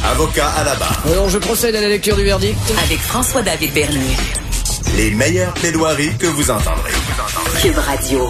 [0.00, 1.02] Avocat à la barre.
[1.06, 2.56] Alors, je procède à la lecture du verdict.
[2.84, 4.16] Avec François-David Bernier.
[4.96, 6.92] Les meilleures plaidoiries que vous entendrez.
[7.60, 8.26] Cube Radio.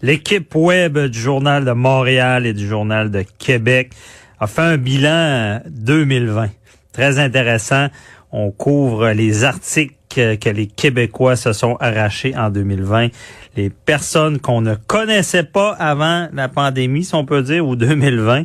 [0.00, 3.92] L'équipe web du Journal de Montréal et du Journal de Québec
[4.40, 6.48] a fait un bilan 2020.
[6.92, 7.88] Très intéressant.
[8.32, 13.08] On couvre les articles que les Québécois se sont arrachés en 2020.
[13.56, 18.44] Les personnes qu'on ne connaissait pas avant la pandémie, si on peut dire, ou 2020.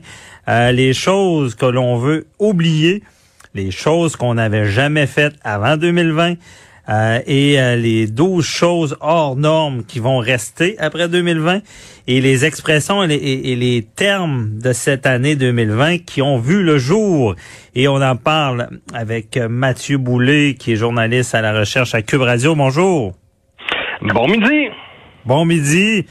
[0.49, 3.03] Euh, les choses que l'on veut oublier.
[3.53, 6.35] Les choses qu'on n'avait jamais faites avant 2020
[6.89, 11.61] euh, et euh, les 12 choses hors normes qui vont rester après 2020
[12.07, 17.35] et les expressions et les, termes de cette année 2020 qui ont vu le jour.
[17.75, 22.21] Et on en parle avec Mathieu Boulay, qui est journaliste à la recherche à Cube
[22.21, 22.55] Radio.
[22.55, 23.13] Bonjour.
[24.01, 24.69] Bon midi.
[25.25, 26.05] Bon midi.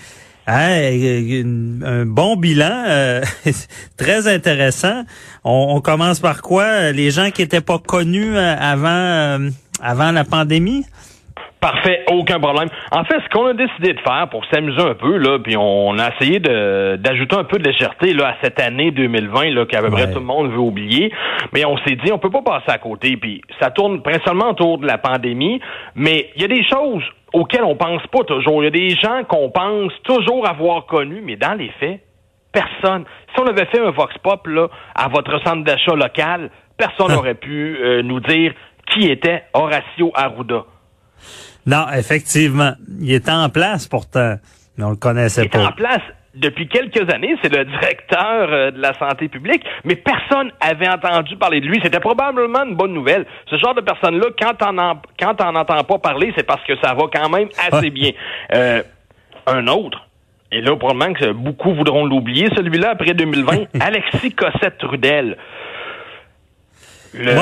[0.46, 3.22] un bon bilan, euh,
[3.96, 5.04] très intéressant.
[5.44, 6.92] On, on, commence par quoi?
[6.92, 9.48] Les gens qui étaient pas connus avant
[9.80, 10.84] avant la pandémie?
[11.66, 12.68] Parfait, aucun problème.
[12.92, 15.98] En fait, ce qu'on a décidé de faire pour s'amuser un peu, là, puis on
[15.98, 19.90] a essayé d'ajouter un peu de légèreté là, à cette année 2020 là, qu'à peu
[19.90, 21.12] près tout le monde veut oublier,
[21.52, 23.16] mais on s'est dit on peut pas passer à côté.
[23.16, 25.60] Puis ça tourne principalement autour de la pandémie,
[25.96, 28.62] mais il y a des choses auxquelles on pense pas toujours.
[28.62, 31.98] Il y a des gens qu'on pense toujours avoir connus, mais dans les faits,
[32.52, 33.06] personne.
[33.34, 37.34] Si on avait fait un vox pop là, à votre centre d'achat local, personne n'aurait
[37.34, 38.52] pu euh, nous dire
[38.86, 40.62] qui était Horacio Arruda.
[41.66, 42.72] Non, effectivement.
[43.00, 44.36] Il était en place pourtant,
[44.76, 45.58] mais on le connaissait pas.
[45.58, 46.02] Il était en place
[46.36, 51.36] depuis quelques années, c'est le directeur euh, de la santé publique, mais personne avait entendu
[51.36, 51.80] parler de lui.
[51.82, 53.26] C'était probablement une bonne nouvelle.
[53.50, 56.76] Ce genre de personne-là, quand on en, quand on n'entend pas parler, c'est parce que
[56.82, 58.12] ça va quand même assez bien.
[58.54, 58.82] Euh,
[59.46, 60.06] un autre,
[60.52, 65.36] et là, probablement que beaucoup voudront l'oublier, celui-là, après 2020, Alexis Cossette-Trudel.
[67.14, 67.32] Le,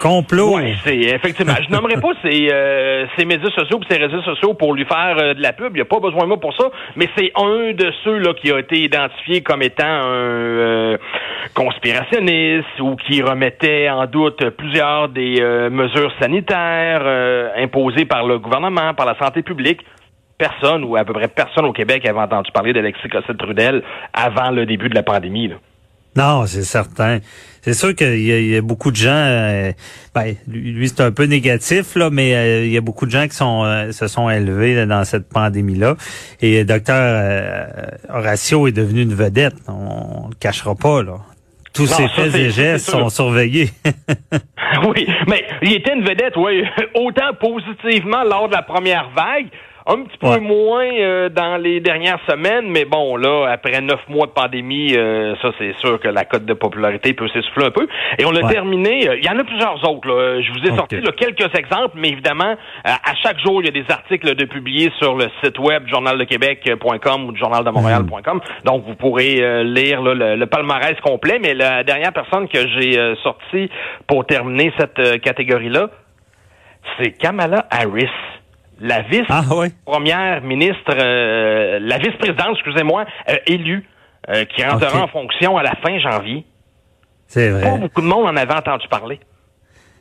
[0.00, 0.56] Complot.
[0.56, 1.54] Oui, c'est effectivement.
[1.60, 5.16] Je nommerai pas ses, euh, ses médias sociaux et ses réseaux sociaux pour lui faire
[5.18, 5.72] euh, de la pub.
[5.72, 6.70] Il n'y a pas besoin de moi pour ça.
[6.96, 10.98] Mais c'est un de ceux là qui a été identifié comme étant un euh,
[11.54, 17.04] conspirationniste ou qui remettait en doute plusieurs des mesures sanitaires
[17.56, 19.80] imposées par le gouvernement, par la santé publique
[20.38, 23.82] personne ou à peu près personne au Québec avait entendu parler d'Alexis Cossette-Trudel
[24.12, 25.50] avant le début de la pandémie.
[26.18, 27.20] Non, c'est certain.
[27.62, 29.10] C'est sûr qu'il y, a beaucoup de gens.
[29.12, 29.70] Euh,
[30.14, 33.28] ben, lui, c'est un peu négatif là, mais euh, il y a beaucoup de gens
[33.28, 35.94] qui sont euh, se sont élevés dans cette pandémie-là.
[36.40, 37.68] Et docteur
[38.08, 39.54] Horacio est devenu une vedette.
[39.68, 41.18] On, le cachera pas là.
[41.72, 43.70] Tous ses faits et gestes sont surveillés.
[44.88, 46.64] oui, mais il était une vedette, oui,
[46.94, 49.46] autant positivement lors de la première vague
[49.88, 54.26] un petit peu moins euh, dans les dernières semaines, mais bon, là, après neuf mois
[54.26, 57.88] de pandémie, euh, ça, c'est sûr que la cote de popularité peut s'essouffler un peu.
[58.18, 59.08] Et on a terminé.
[59.08, 60.06] Euh, il y en a plusieurs autres.
[60.06, 60.42] Là.
[60.42, 62.54] Je vous ai sorti quelques exemples, mais évidemment,
[62.84, 67.24] à chaque jour, il y a des articles de publiés sur le site web journaldequebec.com
[67.24, 68.36] ou journaldemontréal.com.
[68.36, 68.42] Mhm.
[68.64, 71.38] Donc, vous pourrez lire le, le, palmarès complet.
[71.40, 73.70] Mais la dernière personne que j'ai sortie
[74.06, 75.88] pour terminer cette catégorie-là,
[76.98, 78.08] c'est Kamala Harris
[78.80, 79.42] la vice ah,
[79.84, 83.84] première ministre, euh, la vice-présidente, excusez-moi, euh, élue,
[84.28, 86.44] euh, qui rentrera en fonction à la fin janvier.
[87.26, 87.62] C'est vrai.
[87.62, 89.20] Pas beaucoup de monde en avait entendu parler.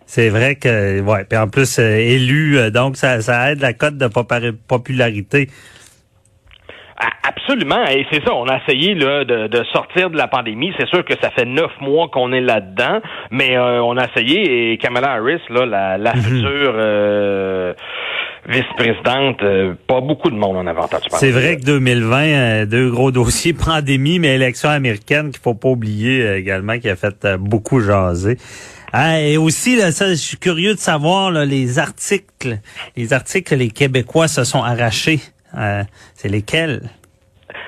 [0.06, 4.08] C'est vrai que, ouais, puis en plus élu, donc ça, ça aide la cote de
[4.08, 5.50] popularité.
[7.24, 8.34] Absolument, et c'est ça.
[8.34, 10.74] On a essayé là, de, sortir de la pandémie.
[10.80, 13.02] C'est sûr que ça fait neuf mois qu'on est là-dedans,
[13.32, 14.72] mais on a essayé.
[14.72, 16.22] Et Kamala Harris, là, la, la mhm.
[16.22, 17.76] future
[18.48, 21.06] vice-présidente, euh, pas beaucoup de monde en parler.
[21.12, 25.70] C'est vrai que 2020, euh, deux gros dossiers, pandémie, mais élection américaine qu'il faut pas
[25.70, 28.38] oublier euh, également, qui a fait beaucoup jaser.
[28.94, 32.60] Ah, et aussi, là, ça, je suis curieux de savoir les articles,
[32.96, 35.20] les articles que les Québécois se sont arrachés.
[36.16, 36.90] c'est lesquels?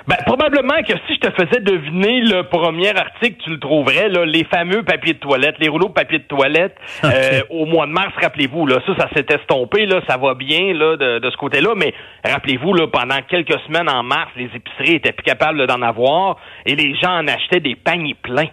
[0.08, 4.26] Ben, probablement que si je te faisais deviner le premier article, tu le trouverais, là,
[4.26, 7.92] les fameux papiers de toilette, les rouleaux de papier de toilette, euh, au mois de
[7.92, 11.38] mars, rappelez-vous, là, ça, ça s'est estompé, là, ça va bien, là, de, de ce
[11.38, 11.94] côté-là, mais
[12.26, 16.76] rappelez-vous, là, pendant quelques semaines en mars, les épiceries étaient plus capables d'en avoir et
[16.76, 18.50] les gens en achetaient des paniers pleins.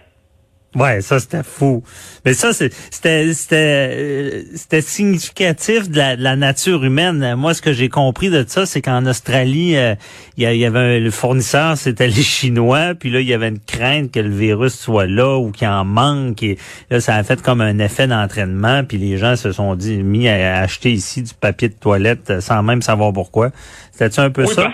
[0.77, 1.83] Ouais, ça c'était fou.
[2.27, 3.57] Mais ça c'est- c'était c'était
[3.91, 7.35] euh, c'était significatif de la, de la nature humaine.
[7.37, 9.95] Moi, ce que j'ai compris de ça, c'est qu'en Australie, euh,
[10.37, 13.59] il y, avait un- le fournisseur, c'était les Chinois, puis là il y avait une
[13.59, 16.43] crainte que le virus soit là ou qu'il en manque.
[16.43, 16.59] Et
[16.91, 20.29] là, ça a fait comme un effet d'entraînement, puis les gens se sont dit mis
[20.29, 23.51] à acheter ici du papier de toilette euh, sans même savoir pourquoi.
[23.93, 24.71] C'était un peu Oui, ça?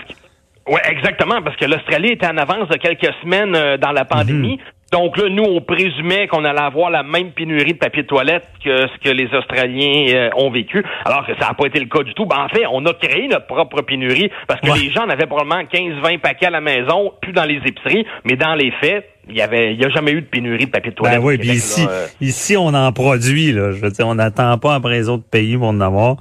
[0.67, 4.57] ouais, exactement, parce que l'Australie était en avance de quelques semaines euh, dans la pandémie.
[4.57, 4.72] Mhm.
[4.93, 8.47] Donc là, nous, on présumait qu'on allait avoir la même pénurie de papier de toilette
[8.63, 11.87] que ce que les Australiens euh, ont vécu, alors que ça n'a pas été le
[11.87, 12.27] cas du tout.
[12.27, 14.77] Ben, en fait, on a créé notre propre pénurie parce que Ouais.
[14.77, 18.35] les gens en avaient probablement 15-20 paquets à la maison, plus dans les épiceries, mais
[18.35, 20.91] dans les faits, il y avait, il y a jamais eu de pénurie de papier
[20.91, 21.19] de toilette.
[21.19, 22.07] Ben oui, puis Québec, ici, là, euh.
[22.21, 23.71] ici, on en produit, là.
[23.71, 26.17] Je veux dire, on n'attend pas après les autres pays pour en avoir.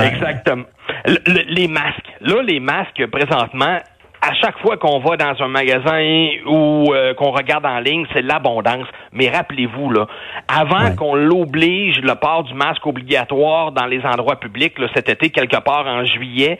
[0.00, 0.64] Exactement.
[1.06, 2.06] Le- le- les masques.
[2.20, 3.78] Là, les masques, présentement,
[4.22, 8.22] à chaque fois qu'on va dans un magasin ou euh, qu'on regarde en ligne, c'est
[8.22, 8.86] l'abondance.
[9.12, 10.06] Mais rappelez-vous, là,
[10.46, 10.94] avant Ouais.
[10.96, 15.60] qu'on l'oblige, le port du masque obligatoire dans les endroits publics, là, cet été, quelque
[15.62, 16.58] part en juillet,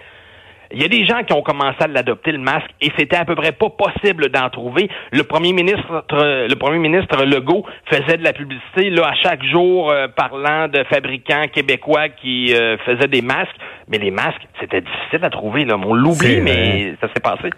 [0.73, 3.25] il y a des gens qui ont commencé à l'adopter le masque et c'était à
[3.25, 4.89] peu près pas possible d'en trouver.
[5.13, 9.91] Le premier ministre, le premier ministre Legault faisait de la publicité là à chaque jour
[9.91, 13.57] euh, parlant de fabricants québécois qui euh, faisaient des masques,
[13.89, 15.77] mais les masques c'était difficile à trouver là.
[15.77, 17.51] On l'oublie, mais ça s'est passé.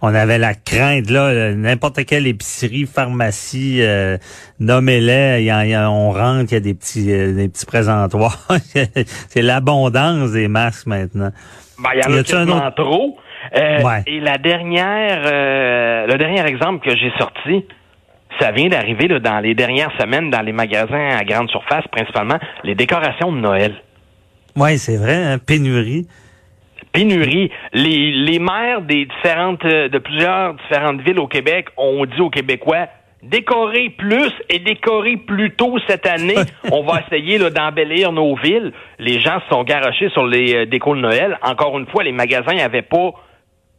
[0.00, 4.16] On avait la crainte, là, euh, n'importe quelle épicerie, pharmacie, euh,
[4.60, 8.38] nommez-les, y en- on rentre, il y a des petits, euh, des petits présentoirs.
[9.28, 11.30] c'est l'abondance des masques maintenant.
[11.82, 13.16] Ben, il y en Y a un trop.
[13.56, 14.02] Euh, Ouais.
[14.06, 17.64] Et la dernière, euh, le dernier exemple que j'ai sorti,
[18.40, 22.38] ça vient d'arriver là, dans les dernières semaines dans les magasins à grande surface, principalement
[22.62, 23.74] les décorations de Noël.
[24.56, 26.06] Oui, c'est vrai, hein, pénurie.
[26.92, 27.50] Pénurie.
[27.72, 32.30] Les, les maires des différentes, euh, de plusieurs différentes villes au Québec ont dit aux
[32.30, 32.86] Québécois
[33.22, 36.36] décorer plus et décorer plus tôt cette année.
[36.72, 38.72] On va essayer là, d'embellir nos villes.
[38.98, 41.38] Les gens se sont garochés sur les euh, décos de Noël.
[41.42, 43.12] Encore une fois, les magasins n'avaient pas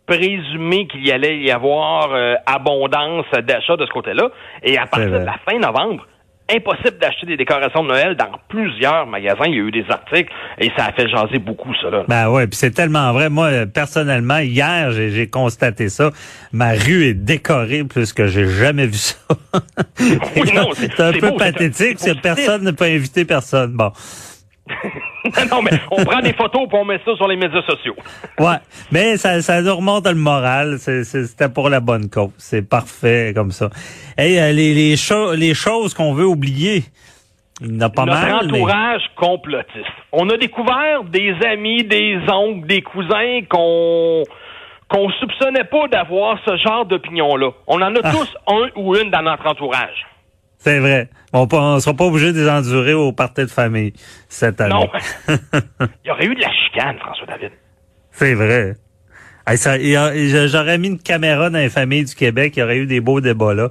[0.06, 4.30] présumé qu'il y allait y avoir euh, abondance d'achats de ce côté-là.
[4.64, 6.06] Et à partir de la fin novembre,
[6.54, 9.46] impossible d'acheter des décorations de Noël dans plusieurs magasins.
[9.48, 11.90] Il y a eu des articles et ça a fait jaser beaucoup, ça.
[11.90, 12.04] Là.
[12.08, 13.30] Ben ouais, puis c'est tellement vrai.
[13.30, 16.12] Moi, personnellement, hier, j'ai j'ai constaté ça.
[16.52, 19.16] Ma rue est décorée plus que j'ai jamais vu ça.
[20.36, 21.98] Oui, non, c'est- c'est un peu beau, pathétique.
[22.22, 23.74] personne ne peut inviter personne.
[23.74, 23.92] Bon.
[25.52, 27.96] non, mais on prend des photos pour on met ça sur les médias sociaux.
[28.40, 28.58] Ouais,
[28.92, 30.78] mais ça, ça nous remonte le moral.
[30.80, 32.32] C'était pour la bonne cause.
[32.38, 33.70] C'est parfait comme ça.
[34.18, 36.84] Hey, euh, les, les, cho- les choses qu'on veut oublier,
[37.62, 38.48] il y en a pas Notre mal.
[38.52, 39.86] mais- entourage complotiste.
[40.14, 44.24] On a découvert des amis, des oncles, des cousins qu'on
[44.92, 47.52] qu'on soupçonnait pas d'avoir ce genre d'opinion-là.
[47.68, 48.12] On en a Ah.
[48.12, 50.06] tous un ou une dans notre entourage.
[50.60, 51.10] C'est vrai.
[51.34, 51.46] On
[51.76, 53.94] ne sera pas obligé de les endurer au party de famille
[54.28, 54.74] cette année.
[54.74, 54.90] Non.
[56.04, 57.52] Il y aurait eu de la chicane, François David.
[58.12, 58.76] C'est vrai.
[60.48, 63.22] J'aurais mis une caméra dans les familles du Québec, il y aurait eu des beaux
[63.22, 63.70] débats là.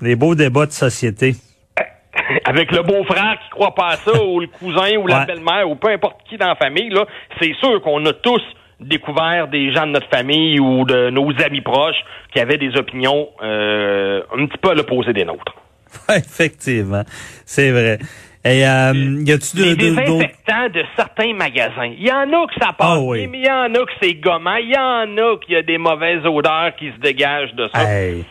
[0.00, 1.34] Des beaux débats de société.
[2.44, 5.26] Avec le beau-frère qui croit pas à ça, ou le cousin, ou la Ouais.
[5.26, 7.04] belle-mère, ou peu importe qui dans la famille, là,
[7.40, 8.40] c'est sûr qu'on a tous
[8.80, 11.98] découvert des gens de notre famille ou de nos amis proches
[12.32, 15.54] qui avaient des opinions euh, un petit peu à l'opposé des nôtres.
[16.08, 17.02] Ouais, effectivement.
[17.44, 17.98] C'est vrai.
[18.44, 20.02] Et euh, y a-tu de- Les de- d'autres...
[20.04, 21.92] désinfectants de certains magasins.
[21.98, 23.26] Il y en a que ça passe Ah oui.
[23.26, 24.56] mais il y en a que c'est gommant.
[24.56, 27.82] Il y en a qu'il y a des mauvaises odeurs qui se dégagent de ça.
[27.82, 28.24] Hey,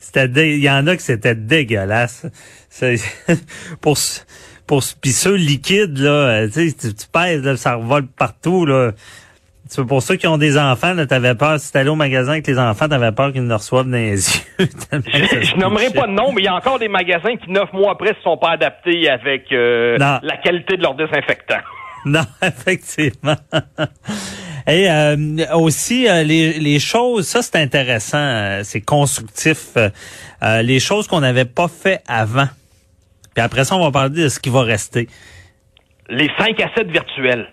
[0.00, 2.26] c'était dé- il y en a que c'était dégueulasse.
[3.80, 3.96] Pour
[4.66, 8.92] pour puis ceux liquides là, euh, tu tu, tu pèses là, ça revole partout là.
[9.74, 12.46] C'est pour ceux qui ont des enfants, là, t'avais peur, si t'allais au magasin avec
[12.46, 14.10] les enfants, t'avais peur qu'ils ne reçoivent dans les
[14.60, 14.68] yeux.
[15.08, 17.92] Je, nommerai pas de nom, mais il y a encore des magasins qui, neuf mois
[17.92, 21.60] après, se sont pas adaptés avec euh, la qualité de leur désinfectant.
[22.04, 23.36] Non, effectivement.
[24.66, 25.16] Et euh,
[25.54, 29.76] aussi euh, les, les choses, ça c'est intéressant, euh, c'est constructif.
[29.76, 32.48] euh, les choses qu'on n'avait pas fait avant.
[33.36, 35.08] Puis après ça, on va parler de ce qui va rester.
[36.08, 37.46] Les 5 à 7 virtuels.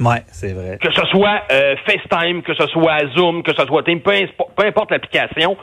[0.00, 0.78] Ouais, c'est vrai.
[0.80, 4.12] Que ce soit euh, FaceTime, que ce soit Zoom, que ce soit Teams, peu,
[4.66, 5.56] importe l'application.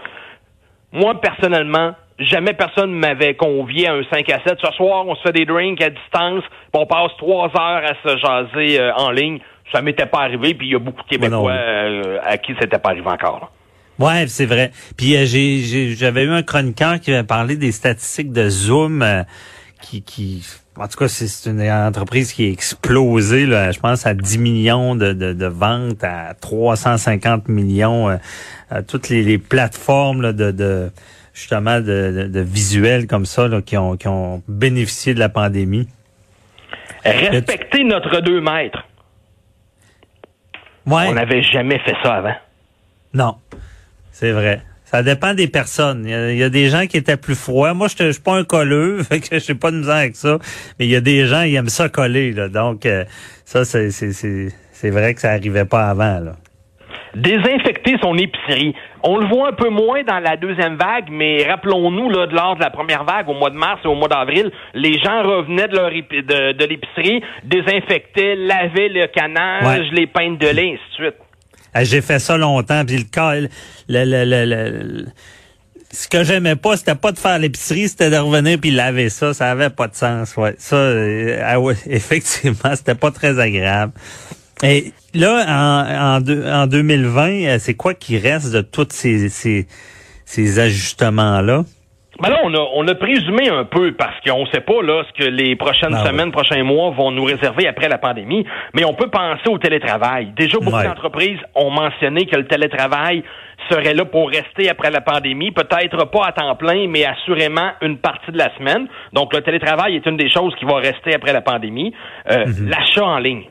[0.92, 4.58] Moi, personnellement, jamais personne m'avait convié à un 5 à 7.
[4.64, 7.94] Ce soir, on se fait des drinks à distance, puis on passe trois heures à
[8.04, 9.40] se jaser euh, en ligne.
[9.72, 11.08] Ça m'était pas arrivé, puis il y a beaucoup de.
[11.10, 13.40] Québécois euh, à qui c'était pas arrivé encore.
[13.42, 13.50] là.
[14.06, 14.72] Ouais, c'est vrai.
[14.98, 19.02] Puis euh, j'ai- j'ai- j'avais eu un chroniqueur qui avait parlé des statistiques de Zoom
[19.04, 19.24] euh,
[19.82, 20.44] qui, qui
[20.76, 24.96] En tout cas, c'est une entreprise qui a explosé, là, je pense, à 10 millions
[24.96, 28.18] de, de, de ventes, à 350 millions, euh,
[28.72, 30.92] à toutes les, les plateformes là, de, de
[31.34, 35.88] justement de, de, visuels comme ça là, qui, ont, qui ont bénéficié de la pandémie.
[37.06, 38.84] Respecter notre deux mètres.
[40.88, 41.06] Ouais.
[41.08, 42.36] On n'avait jamais fait ça avant.
[43.14, 43.38] Non,
[44.12, 44.62] c'est vrai.
[44.94, 46.04] Ça dépend des personnes.
[46.06, 47.74] Il y, a, des gens qui étaient plus froids.
[47.74, 50.38] Moi, je suis pas un colleux, fait que je sais pas de misère avec ça.
[50.78, 52.32] Mais il y a des gens qui aiment ça coller.
[52.32, 52.48] Là.
[52.48, 53.04] Donc, euh,
[53.44, 56.20] ça, c'est, c'est, vrai que ça arrivait pas avant.
[56.20, 56.34] Là.
[57.16, 58.76] Désinfecter son épicerie.
[59.02, 62.62] On le voit un peu moins dans la deuxième vague, mais rappelons-nous, là, lors de
[62.62, 65.76] la première vague, au mois de mars et au mois d'avril, les gens revenaient de
[65.76, 71.16] leur de, l'épicerie, désinfectaient, lavaient le canage, les peintes de lait, ainsi de suite.
[71.74, 73.50] Ah, j'ai fait ça longtemps, puis le cas, le,
[73.88, 75.06] le, le,
[75.94, 79.34] ce que j'aimais pas, c'était pas de faire l'épicerie, c'était de revenir puis laver ça.
[79.34, 80.56] Ça avait pas de sens, ouais.
[80.58, 83.94] Ça, euh, ah ouais, effectivement, c'était pas très agréable.
[84.64, 89.68] Et là, en, en, en 2020, euh, c'est quoi qui reste de tous ces, ces,
[90.26, 91.64] ces ajustements-là?
[92.22, 95.04] Ben là, on a, on a présumé un peu parce qu'on ne sait pas là
[95.08, 98.86] ce que les prochaines ah semaines, prochains mois vont nous réserver après la pandémie, mais
[98.86, 100.32] on peut penser au télétravail.
[100.36, 103.24] Déjà, beaucoup d'entreprises ont mentionné que le télétravail
[103.70, 107.98] serait là pour rester après la pandémie, peut-être pas à temps plein, mais assurément une
[107.98, 108.88] partie de la semaine.
[109.14, 111.94] Donc, le télétravail est une des choses qui va rester après la pandémie.
[112.30, 112.70] Euh, mhm.
[112.70, 113.46] L'achat en ligne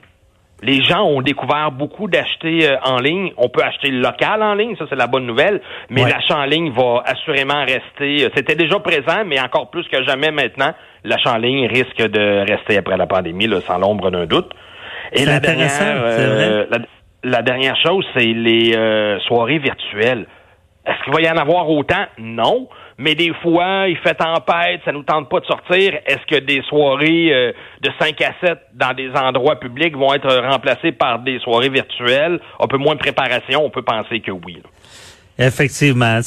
[0.63, 3.33] les gens ont découvert beaucoup d'acheter euh, en ligne.
[3.37, 6.71] On peut acheter local en ligne, ça c'est la bonne nouvelle, mais l'achat en ligne
[6.71, 8.25] va assurément rester.
[8.25, 10.73] Euh, c'était déjà présent, mais encore plus que jamais maintenant,
[11.05, 14.51] l'achat en ligne risque de rester après la pandémie, là, sans l'ombre d'un doute.
[15.13, 16.65] Et la dernière, euh,
[17.25, 18.73] la, dernière chose, c'est les
[19.27, 20.27] soirées virtuelles.
[20.87, 22.07] Est-ce qu'il va y en avoir autant?
[22.19, 25.99] Non mais des fois, il fait tempête, ça nous tente pas de sortir.
[26.07, 30.33] Est-ce que des soirées euh, de 5 à 7 dans des endroits publics vont être
[30.37, 32.39] remplacées par des soirées virtuelles?
[32.61, 34.63] Un peu moins de préparation, on peut penser que oui.
[35.39, 36.21] Effectivement.
[36.21, 36.27] Tu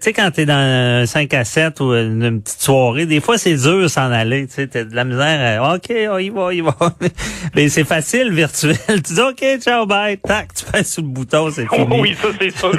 [0.00, 3.54] sais, quand t'es dans un 5 à 7 ou une, petite soirée, des fois, c'est
[3.54, 4.46] dur s'en aller.
[4.46, 5.62] Tu sais, t'as de la misère.
[5.74, 6.74] OK, on y va, il va.
[7.54, 8.76] Mais c'est facile, virtuel.
[8.86, 10.18] Tu dis, OK, ciao, bye.
[10.18, 12.00] Tac, tu passes sur le bouton, c'est fini.
[12.00, 12.72] oui, ça, c'est sûr.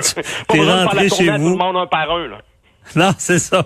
[0.47, 1.37] T'es rentré chez vous.
[1.37, 2.37] Tout le monde un par un, là.
[2.95, 3.65] Non, c'est ça.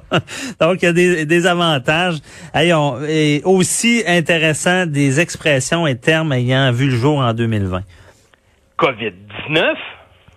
[0.62, 2.18] Donc, il y a des, des avantages.
[2.56, 7.82] et aussi intéressant, des expressions et termes ayant vu le jour en 2020.
[8.78, 9.74] COVID-19.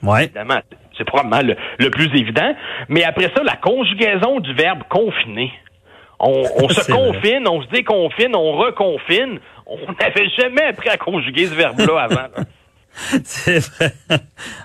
[0.02, 0.22] Oui.
[0.22, 0.60] Évidemment,
[1.00, 2.54] c'est probablement le, plus évident.
[2.88, 5.50] Mais après ça, la conjugaison du verbe confiner.
[6.18, 9.40] On, se confine, on se déconfine, on reconfine.
[9.66, 12.28] On n'avait jamais appris à conjuguer ce verbe-là avant.
[13.24, 13.92] c'est vrai.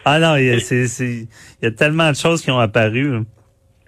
[0.03, 0.57] Ah non, il y, a,
[0.99, 1.27] il
[1.61, 3.21] y a tellement de choses qui ont apparu.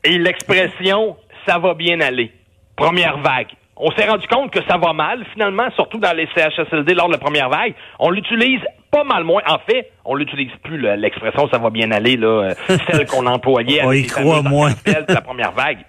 [0.05, 2.31] Et l'expression ça va bien aller.
[2.75, 3.51] Première vague.
[3.79, 7.13] On s'est rendu compte que ça va mal, finalement, surtout dans les CHSLD lors de
[7.13, 7.75] la première vague.
[7.99, 9.41] On l'utilise pas mal moins.
[9.47, 13.81] En fait, on l'utilise plus, l'expression ça va bien aller, là, euh, celle qu'on employait
[13.83, 14.71] on y croit moins.
[14.85, 15.79] la première vague.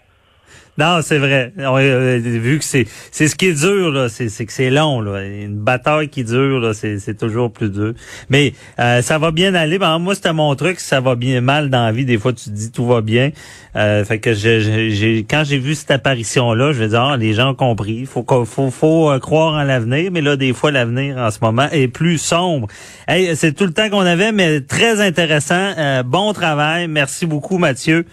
[0.78, 1.52] Non, c'est vrai.
[1.58, 5.24] Euh, vu que c'est c'est ce qui est dur là, c'est que c'est long là.
[5.24, 7.94] Une bataille qui dure là, c'est toujours plus dur.
[8.30, 9.80] Mais euh, ça va bien aller.
[9.80, 10.78] Ben, moi, c'était mon truc.
[10.78, 12.04] Ça va bien mal dans la vie.
[12.04, 13.32] Des fois, tu te dis tout va bien.
[13.74, 17.34] Euh, fait que j'ai quand j'ai vu cette apparition là, je vais dire ah, les
[17.34, 18.06] gens ont compris.
[18.06, 20.12] Faut faut faut croire en l'avenir.
[20.12, 22.68] Mais là, des fois, l'avenir en ce moment est plus sombre.
[23.08, 25.72] Hey, c'est tout le temps qu'on avait, mais très intéressant.
[26.04, 26.86] bon travail.
[26.86, 28.06] Merci beaucoup, Mathieu.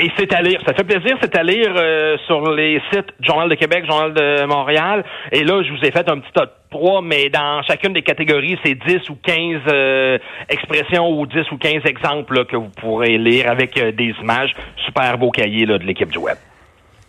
[0.00, 3.50] Et c'est à lire, ça fait plaisir, c'est à lire euh, sur les sites Journal
[3.50, 5.04] de Québec, Journal de Montréal.
[5.30, 8.58] Et là, je vous ai fait un petit top 3, mais dans chacune des catégories,
[8.64, 13.50] c'est 10 ou 15 euh, expressions ou 10 ou 15 exemples que vous pourrez lire
[13.50, 14.52] avec euh, des images.
[14.86, 16.38] Super beau cahier là, de l'équipe du web.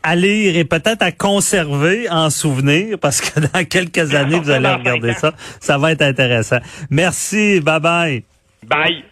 [0.03, 4.67] À lire et peut-être à conserver en souvenir, parce que dans quelques années, vous allez
[4.73, 5.31] regarder ça.
[5.61, 6.59] Ça va être intéressant.
[6.89, 8.23] Merci, bye bye.
[8.67, 9.10] Bye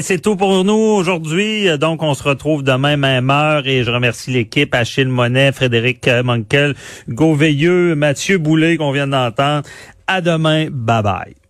[0.00, 1.68] c'est tout pour nous aujourd'hui.
[1.78, 3.66] Donc, on se retrouve demain, même heure.
[3.66, 6.74] Et je remercie l'équipe, Achille Monet, Frédéric Monkel,
[7.08, 9.62] Hugo Veilleux, Mathieu Boulet, qu'on vient d'entendre.
[10.06, 10.68] À demain.
[10.70, 11.45] Bye bye.